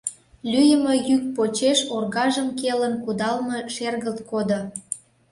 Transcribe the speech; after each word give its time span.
Лӱйымӧ 0.51 0.93
йӱк 1.07 1.23
почеш 1.35 1.79
оргажым 1.95 2.49
келын 2.59 2.93
кудалме 3.03 3.59
шергылт 3.73 4.19
кодо. 4.31 4.59